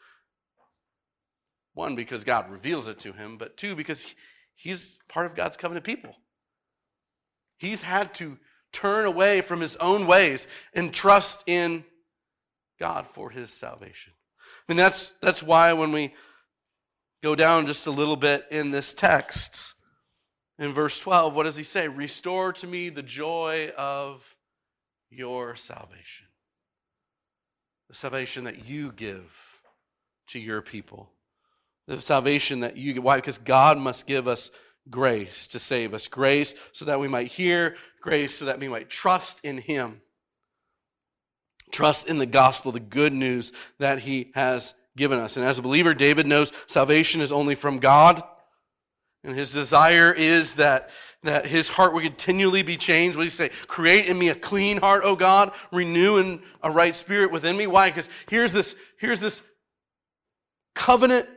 [1.76, 4.16] one, because God reveals it to him, but two, because
[4.56, 6.16] he's part of God's covenant people.
[7.58, 8.38] He's had to
[8.74, 11.86] turn away from his own ways and trust in
[12.80, 14.14] God for his salvation.
[14.68, 16.14] I mean, that's, that's why when we
[17.24, 19.74] go down just a little bit in this text.
[20.58, 21.88] In verse 12, what does he say?
[21.88, 24.36] Restore to me the joy of
[25.10, 26.28] your salvation.
[27.90, 29.60] The salvation that you give
[30.30, 31.10] to your people.
[31.88, 33.04] The salvation that you give.
[33.04, 33.18] Why?
[33.18, 34.52] Because God must give us
[34.90, 36.08] grace to save us.
[36.08, 40.02] Grace so that we might hear, grace so that we might trust in Him.
[41.72, 45.38] Trust in the gospel, the good news that He has given us.
[45.38, 48.22] And as a believer, David knows salvation is only from God.
[49.24, 50.92] And his desire is that,
[51.24, 53.18] that his heart would continually be changed.
[53.18, 53.50] What do you say?
[53.68, 55.52] Create in me a clean heart, O God.
[55.72, 57.66] Renew in a right spirit within me.
[57.66, 57.90] Why?
[57.90, 59.42] Because here's this, here's this
[60.76, 61.28] covenant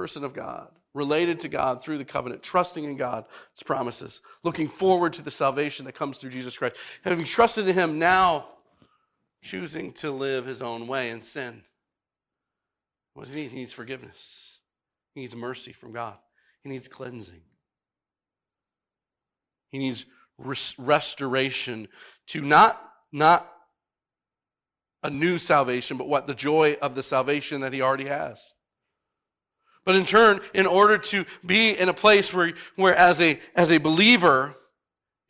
[0.00, 3.26] person of God, related to God through the covenant, trusting in God's
[3.66, 6.76] promises, looking forward to the salvation that comes through Jesus Christ.
[7.04, 8.46] Having trusted in him, now
[9.42, 11.60] choosing to live his own way in sin.
[13.12, 13.50] What does he need?
[13.50, 14.60] He needs forgiveness.
[15.14, 16.16] He needs mercy from God.
[16.62, 17.42] He needs cleansing.
[19.68, 20.06] He needs
[20.38, 21.88] res- restoration
[22.28, 22.82] to not,
[23.12, 23.52] not
[25.02, 26.26] a new salvation, but what?
[26.26, 28.54] The joy of the salvation that he already has.
[29.84, 33.70] But in turn, in order to be in a place where, where as, a, as
[33.70, 34.54] a believer,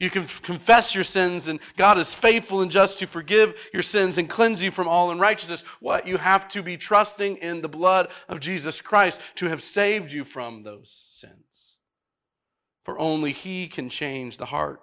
[0.01, 4.17] you can confess your sins, and God is faithful and just to forgive your sins
[4.17, 5.63] and cleanse you from all unrighteousness.
[5.81, 6.07] What?
[6.07, 10.25] You have to be trusting in the blood of Jesus Christ to have saved you
[10.25, 11.77] from those sins.
[12.85, 14.81] For only He can change the heart.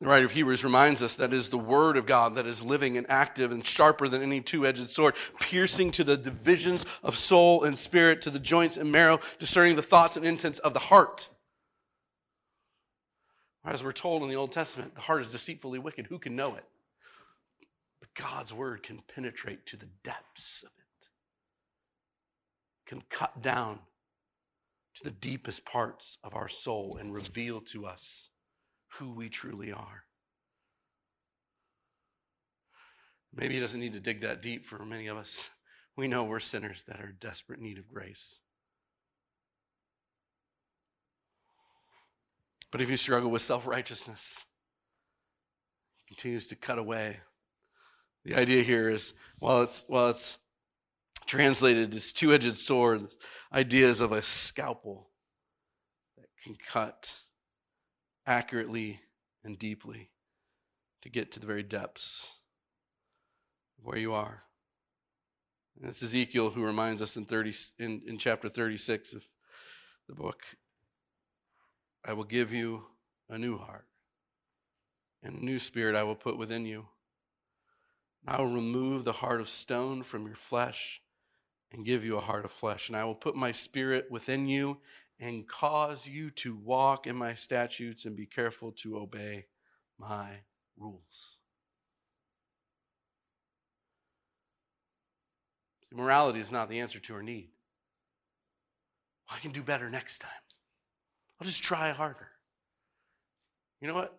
[0.00, 2.96] The writer of Hebrews reminds us that is the Word of God that is living
[2.96, 7.64] and active and sharper than any two edged sword, piercing to the divisions of soul
[7.64, 11.28] and spirit, to the joints and marrow, discerning the thoughts and intents of the heart.
[13.64, 16.06] As we're told in the Old Testament, the heart is deceitfully wicked.
[16.06, 16.64] Who can know it?
[17.98, 21.08] But God's word can penetrate to the depths of it,
[22.86, 23.80] can cut down
[24.94, 28.30] to the deepest parts of our soul and reveal to us
[28.94, 30.04] who we truly are.
[33.34, 35.50] Maybe he doesn't need to dig that deep for many of us.
[35.96, 38.40] We know we're sinners that are in desperate need of grace.
[42.70, 44.44] But if you struggle with self righteousness,
[46.06, 47.20] continues to cut away.
[48.24, 50.38] The idea here is while it's while it's
[51.26, 53.06] translated as two edged sword,
[53.52, 55.10] ideas of a scalpel
[56.16, 57.14] that can cut
[58.28, 59.00] accurately
[59.42, 60.10] and deeply
[61.02, 62.38] to get to the very depths
[63.78, 64.42] of where you are.
[65.80, 69.24] And it's Ezekiel who reminds us in 30 in, in chapter 36 of
[70.08, 70.42] the book
[72.04, 72.84] I will give you
[73.28, 73.86] a new heart,
[75.22, 76.86] and a new spirit I will put within you.
[78.26, 81.02] I will remove the heart of stone from your flesh
[81.70, 82.88] and give you a heart of flesh.
[82.88, 84.78] And I will put my spirit within you
[85.20, 89.46] and cause you to walk in my statutes and be careful to obey
[89.98, 90.28] my
[90.76, 91.38] rules.
[95.88, 97.50] See, morality is not the answer to our need.
[99.30, 100.30] I can do better next time.
[101.40, 102.28] I'll just try harder.
[103.80, 104.18] You know what?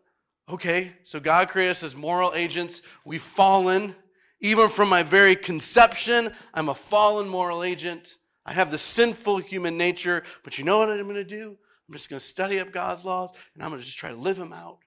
[0.49, 2.81] Okay, so God created us as moral agents.
[3.05, 3.95] We've fallen.
[4.41, 8.18] Even from my very conception, I'm a fallen moral agent.
[8.49, 11.55] I have the sinful human nature, but you know what I'm going to do?
[11.87, 14.15] I'm just going to study up God's laws and I'm going to just try to
[14.15, 14.79] live them out,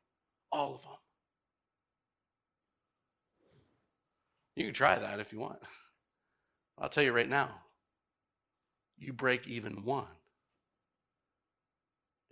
[0.51, 0.91] all of them.
[4.57, 5.61] You can try that if you want.
[6.77, 7.51] I'll tell you right now,
[8.99, 10.07] you break even one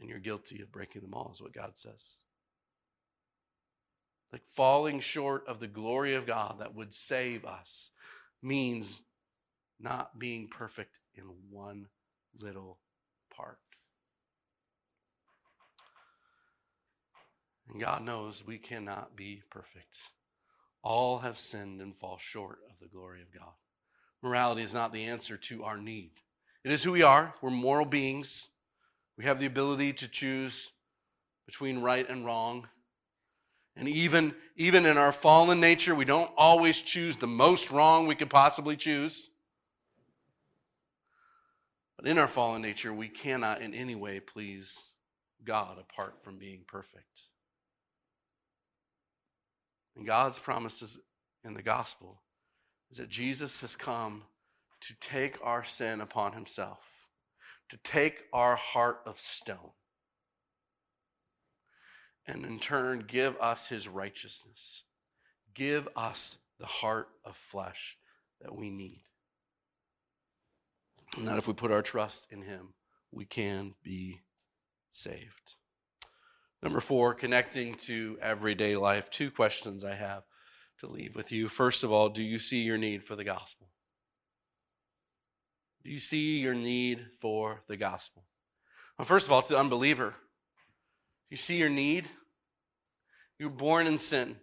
[0.00, 2.16] and you're guilty of breaking them all, is what God says.
[4.32, 7.92] Like falling short of the glory of God that would save us
[8.42, 9.00] means
[9.78, 10.90] not being perfect
[11.20, 11.86] in one
[12.38, 12.78] little
[13.34, 13.58] part.
[17.68, 19.96] And God knows we cannot be perfect.
[20.82, 23.52] All have sinned and fall short of the glory of God.
[24.22, 26.10] Morality is not the answer to our need.
[26.64, 27.34] It is who we are.
[27.40, 28.50] We're moral beings.
[29.16, 30.70] We have the ability to choose
[31.46, 32.68] between right and wrong.
[33.76, 38.14] And even, even in our fallen nature, we don't always choose the most wrong we
[38.14, 39.29] could possibly choose.
[42.00, 44.88] But in our fallen nature, we cannot in any way please
[45.44, 47.28] God apart from being perfect.
[49.94, 50.98] And God's promises
[51.44, 52.22] in the gospel
[52.90, 54.22] is that Jesus has come
[54.80, 56.88] to take our sin upon himself,
[57.68, 59.72] to take our heart of stone,
[62.26, 64.84] and in turn give us his righteousness,
[65.54, 67.98] give us the heart of flesh
[68.40, 69.02] that we need.
[71.16, 72.74] And that if we put our trust in him,
[73.10, 74.20] we can be
[74.90, 75.56] saved.
[76.62, 79.10] Number four, connecting to everyday life.
[79.10, 80.24] Two questions I have
[80.80, 81.48] to leave with you.
[81.48, 83.68] First of all, do you see your need for the gospel?
[85.82, 88.24] Do you see your need for the gospel?
[88.98, 90.14] Well, first of all, to the unbeliever,
[91.30, 92.04] you see your need?
[93.38, 94.36] You're born in sin.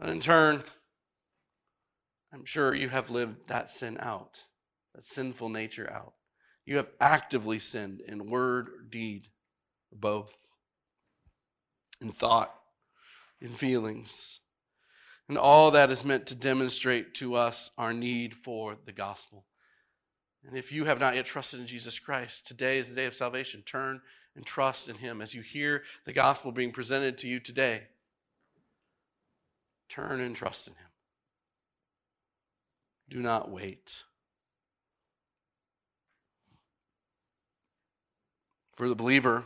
[0.00, 0.64] And in turn,
[2.32, 4.40] I'm sure you have lived that sin out,
[4.94, 6.14] that sinful nature out.
[6.64, 9.28] You have actively sinned in word or deed,
[9.92, 10.36] both,
[12.00, 12.54] in thought,
[13.40, 14.40] in feelings.
[15.28, 19.46] And all that is meant to demonstrate to us our need for the gospel.
[20.46, 23.14] And if you have not yet trusted in Jesus Christ, today is the day of
[23.14, 23.62] salvation.
[23.62, 24.00] Turn
[24.36, 25.20] and trust in Him.
[25.20, 27.82] As you hear the gospel being presented to you today,
[29.88, 30.89] turn and trust in Him.
[33.10, 34.04] Do not wait.
[38.76, 39.44] For the believer,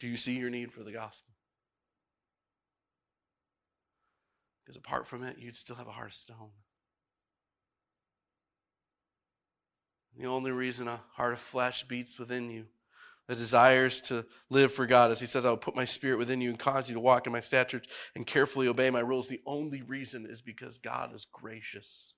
[0.00, 1.32] do you see your need for the gospel?
[4.62, 6.50] Because apart from it, you'd still have a heart of stone.
[10.18, 12.66] The only reason a heart of flesh beats within you,
[13.28, 16.42] the desires to live for God, as He says, I will put my spirit within
[16.42, 19.28] you and cause you to walk in my statutes and carefully obey my rules.
[19.28, 22.12] The only reason is because God is gracious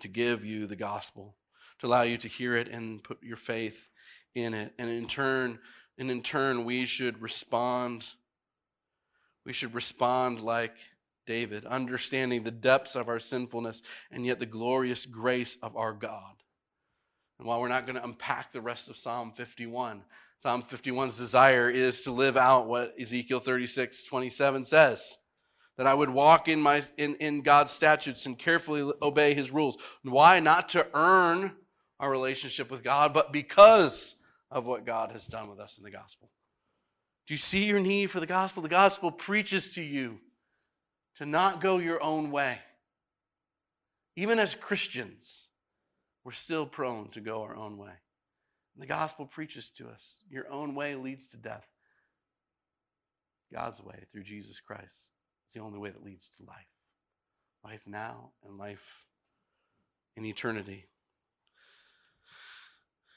[0.00, 1.36] to give you the gospel,
[1.80, 3.88] to allow you to hear it and put your faith
[4.34, 4.72] in it.
[4.78, 5.58] And in turn,
[5.98, 8.08] and in turn, we should respond.
[9.44, 10.76] We should respond like
[11.26, 16.34] David, understanding the depths of our sinfulness and yet the glorious grace of our God.
[17.38, 20.02] And while we're not going to unpack the rest of Psalm 51,
[20.38, 25.18] Psalm 51's desire is to live out what Ezekiel 36, 27 says
[25.76, 29.76] that I would walk in, my, in, in God's statutes and carefully obey his rules.
[30.02, 30.40] Why?
[30.40, 31.52] Not to earn
[32.00, 34.16] our relationship with God, but because
[34.50, 36.30] of what God has done with us in the gospel.
[37.26, 38.62] Do you see your need for the gospel?
[38.62, 40.18] The gospel preaches to you
[41.16, 42.58] to not go your own way.
[44.14, 45.48] Even as Christians,
[46.24, 47.92] we're still prone to go our own way.
[48.74, 51.66] And the gospel preaches to us your own way leads to death.
[53.52, 55.15] God's way through Jesus Christ
[55.46, 56.66] it's the only way that leads to life
[57.64, 59.06] life now and life
[60.16, 60.86] in eternity.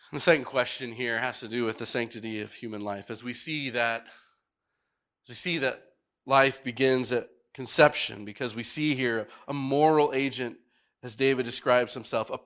[0.09, 3.11] And the second question here has to do with the sanctity of human life.
[3.11, 5.83] As we see that, as we see that
[6.25, 10.57] life begins at conception, because we see here a moral agent,
[11.03, 12.39] as David describes himself, a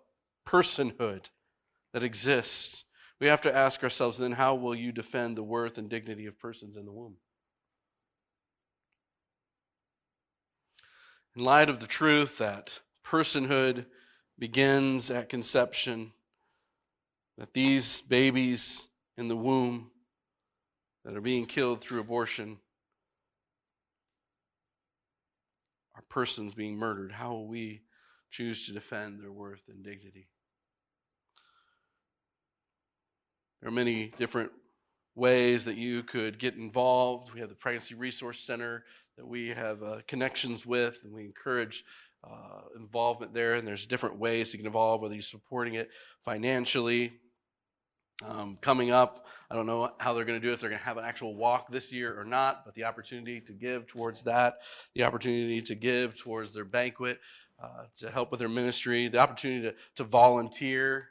[0.45, 1.29] personhood
[1.93, 2.83] that exists.
[3.21, 6.37] We have to ask ourselves then, how will you defend the worth and dignity of
[6.37, 7.15] persons in the womb?
[11.35, 12.69] In light of the truth that
[13.05, 13.85] personhood
[14.37, 16.11] begins at conception,
[17.37, 19.89] that these babies in the womb
[21.05, 22.57] that are being killed through abortion
[25.95, 27.81] are persons being murdered, how will we
[28.31, 30.27] choose to defend their worth and dignity?
[33.59, 34.51] There are many different
[35.15, 37.33] ways that you could get involved.
[37.33, 38.83] We have the Pregnancy Resource Center
[39.17, 41.83] that we have uh, connections with, and we encourage
[42.23, 43.55] uh, involvement there.
[43.55, 45.89] And there's different ways you can involve, whether you're supporting it
[46.23, 47.13] financially.
[48.23, 50.79] Um, coming up, I don't know how they're going to do it, if they're going
[50.79, 54.23] to have an actual walk this year or not, but the opportunity to give towards
[54.23, 54.59] that,
[54.95, 57.19] the opportunity to give towards their banquet,
[57.61, 61.09] uh, to help with their ministry, the opportunity to, to volunteer,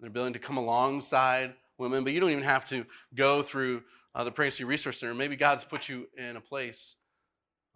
[0.00, 2.04] their ability to come alongside women.
[2.04, 2.84] But you don't even have to
[3.14, 3.82] go through
[4.14, 5.14] uh, the Pregnancy Resource Center.
[5.14, 6.96] Maybe God's put you in a place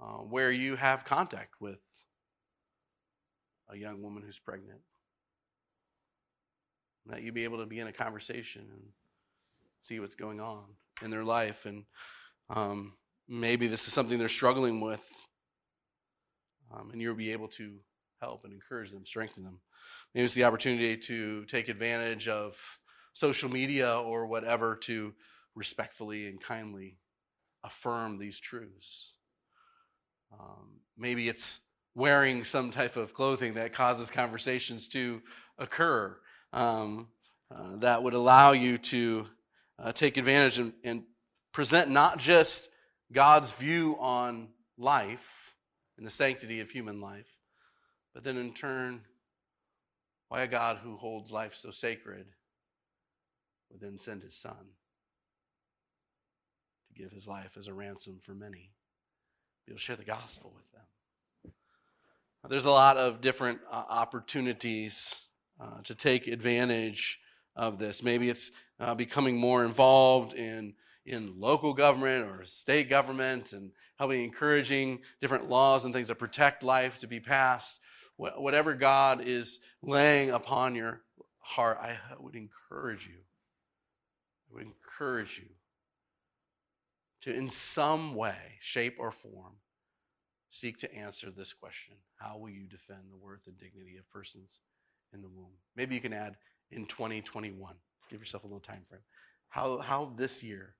[0.00, 1.78] uh, where you have contact with
[3.70, 4.80] a young woman who's pregnant.
[7.06, 8.82] That you be able to be in a conversation and
[9.82, 10.64] see what's going on
[11.02, 11.66] in their life.
[11.66, 11.84] And
[12.50, 12.94] um,
[13.28, 15.04] maybe this is something they're struggling with.
[16.72, 17.78] Um, and you'll be able to
[18.20, 19.60] help and encourage them, strengthen them.
[20.14, 22.58] Maybe it's the opportunity to take advantage of
[23.12, 25.12] social media or whatever to
[25.54, 26.96] respectfully and kindly
[27.62, 29.13] affirm these truths.
[30.38, 31.60] Um, maybe it's
[31.94, 35.22] wearing some type of clothing that causes conversations to
[35.58, 36.16] occur.
[36.52, 37.08] Um,
[37.54, 39.26] uh, that would allow you to
[39.78, 41.04] uh, take advantage and, and
[41.52, 42.68] present not just
[43.12, 45.54] God's view on life
[45.96, 47.28] and the sanctity of human life,
[48.12, 49.02] but then in turn,
[50.28, 52.26] why a God who holds life so sacred
[53.70, 54.56] would then send his son
[56.88, 58.73] to give his life as a ransom for many.
[59.66, 61.52] You'll share the gospel with them.
[62.48, 65.22] There's a lot of different uh, opportunities
[65.58, 67.20] uh, to take advantage
[67.56, 68.02] of this.
[68.02, 70.74] Maybe it's uh, becoming more involved in
[71.06, 76.62] in local government or state government and helping encouraging different laws and things that protect
[76.62, 77.80] life to be passed.
[78.16, 81.02] Whatever God is laying upon your
[81.40, 83.18] heart, I would encourage you.
[84.50, 85.48] I would encourage you
[87.24, 89.54] to, in some way, shape, or form,
[90.50, 94.58] seek to answer this question How will you defend the worth and dignity of persons
[95.14, 95.54] in the womb?
[95.74, 96.36] Maybe you can add
[96.70, 97.74] in 2021.
[98.10, 99.00] Give yourself a little time frame.
[99.48, 100.74] How, how this year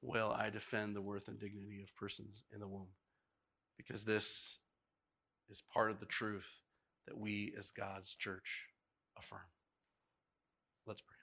[0.00, 2.86] will I defend the worth and dignity of persons in the womb?
[3.76, 4.58] Because this
[5.50, 6.48] is part of the truth
[7.08, 8.66] that we as God's church
[9.18, 9.40] affirm.
[10.86, 11.17] Let's pray.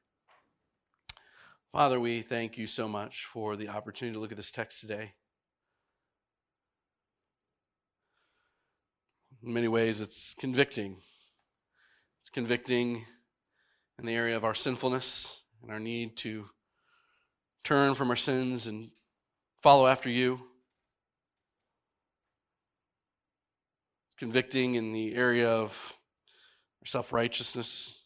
[1.75, 5.11] Father, we thank you so much for the opportunity to look at this text today.
[9.43, 10.95] In many ways, it's convicting.
[12.21, 13.05] It's convicting
[13.99, 16.45] in the area of our sinfulness and our need to
[17.65, 18.89] turn from our sins and
[19.61, 20.39] follow after you.
[24.07, 25.93] It's convicting in the area of
[26.81, 27.99] our self righteousness.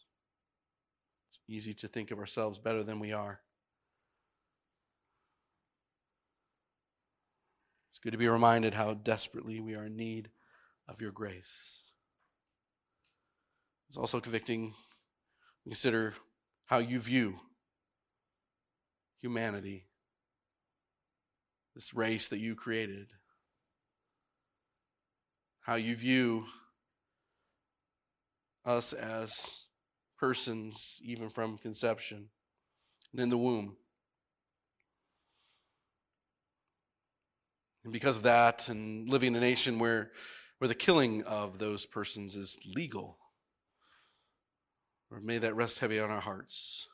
[1.30, 3.38] It's easy to think of ourselves better than we are.
[8.00, 10.30] It's good to be reminded how desperately we are in need
[10.88, 11.82] of your grace.
[13.90, 14.72] It's also convicting.
[15.64, 16.14] Consider
[16.64, 17.40] how you view
[19.20, 19.84] humanity,
[21.74, 23.08] this race that you created,
[25.60, 26.46] how you view
[28.64, 29.66] us as
[30.16, 32.30] persons, even from conception
[33.12, 33.76] and in the womb.
[37.84, 40.10] And because of that, and living in a nation where,
[40.58, 43.18] where the killing of those persons is legal,
[45.10, 46.86] or may that rest heavy on our hearts.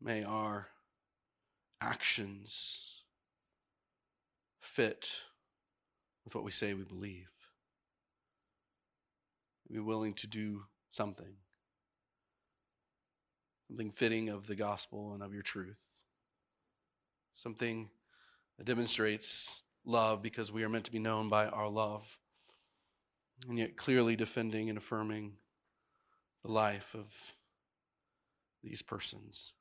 [0.00, 0.68] May our
[1.80, 3.02] actions
[4.60, 5.08] fit
[6.24, 7.30] with what we say we believe.
[9.70, 11.36] Be willing to do something,
[13.66, 15.87] something fitting of the gospel and of your truth,
[17.38, 17.88] something
[18.56, 22.18] that demonstrates love because we are meant to be known by our love,
[23.48, 25.34] and yet clearly defending and affirming
[26.44, 27.06] the life of
[28.64, 29.52] these persons.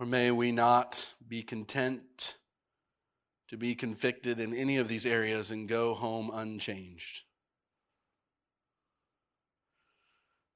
[0.00, 2.38] Or may we not be content
[3.50, 7.22] to be convicted in any of these areas and go home unchanged.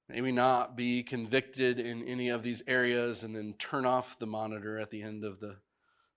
[0.08, 4.26] May we not be convicted in any of these areas and then turn off the
[4.26, 5.56] monitor at the end of the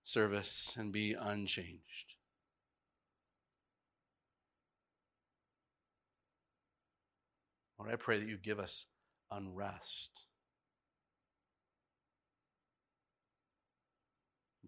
[0.04, 2.14] service and be unchanged.
[7.78, 8.86] Lord, I pray that you give us
[9.30, 10.26] unrest.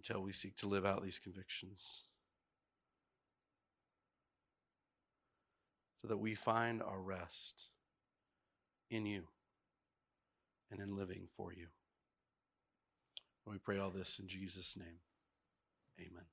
[0.02, 2.06] until we seek to live out these convictions.
[6.00, 7.68] So that we find our rest
[8.92, 9.22] in you
[10.70, 11.66] and in living for you.
[13.46, 15.00] We pray all this in Jesus' name.
[15.98, 16.24] Amen.